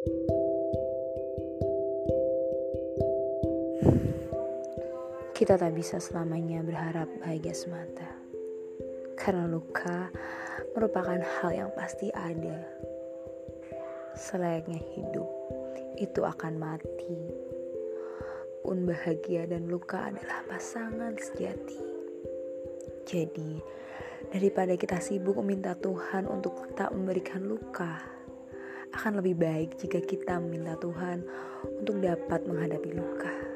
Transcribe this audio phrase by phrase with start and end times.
[0.00, 0.16] Kita
[5.60, 8.08] tak bisa selamanya berharap bahagia semata,
[9.20, 10.08] karena luka
[10.72, 12.64] merupakan hal yang pasti ada.
[14.16, 15.28] Selayaknya hidup,
[16.00, 17.20] itu akan mati.
[18.64, 21.84] Pun bahagia dan luka adalah pasangan sejati.
[23.04, 23.60] Jadi,
[24.32, 28.19] daripada kita sibuk meminta Tuhan untuk tak memberikan luka,
[28.94, 31.22] akan lebih baik jika kita meminta Tuhan
[31.80, 33.49] untuk dapat menghadapi luka.